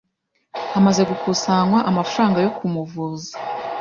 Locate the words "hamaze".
0.73-1.01